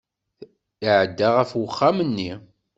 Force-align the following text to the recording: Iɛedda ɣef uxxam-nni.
Iɛedda 0.85 1.27
ɣef 1.35 1.51
uxxam-nni. 1.67 2.31